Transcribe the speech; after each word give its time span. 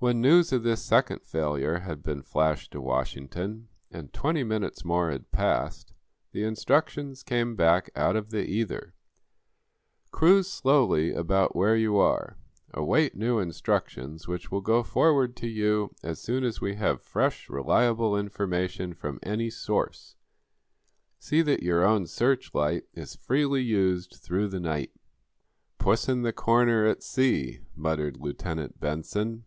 When 0.00 0.20
news 0.20 0.52
of 0.52 0.62
this 0.62 0.80
second 0.84 1.22
failure 1.24 1.80
had 1.80 2.04
been 2.04 2.22
flashed 2.22 2.70
to 2.70 2.80
Washington, 2.80 3.66
and 3.90 4.12
twenty 4.12 4.44
minutes 4.44 4.84
more 4.84 5.10
had 5.10 5.32
passed, 5.32 5.92
the 6.30 6.44
instructions 6.44 7.24
came 7.24 7.56
back 7.56 7.90
out 7.96 8.14
of 8.14 8.30
the 8.30 8.46
ether: 8.46 8.94
"Cruise 10.12 10.48
slowly 10.48 11.12
about 11.12 11.56
where 11.56 11.74
you 11.74 11.96
are. 11.96 12.38
Await 12.72 13.16
new 13.16 13.40
instructions, 13.40 14.28
which 14.28 14.52
will 14.52 14.60
go 14.60 14.84
forward 14.84 15.34
to 15.38 15.48
you 15.48 15.92
as 16.04 16.20
soon 16.22 16.44
as 16.44 16.60
we 16.60 16.76
have 16.76 17.02
fresh, 17.02 17.50
reliable 17.50 18.16
information 18.16 18.94
from 18.94 19.18
any 19.24 19.50
source. 19.50 20.14
See 21.18 21.42
that 21.42 21.64
your 21.64 21.84
own 21.84 22.06
search 22.06 22.54
light 22.54 22.84
is 22.94 23.16
freely 23.16 23.62
used 23.62 24.14
through 24.22 24.46
the 24.46 24.60
night." 24.60 24.92
"'Puss 25.78 26.08
in 26.08 26.22
the 26.22 26.32
Corner,' 26.32 26.86
at 26.86 27.02
sea," 27.02 27.62
muttered 27.74 28.16
Lieutenant 28.18 28.78
Benson. 28.78 29.42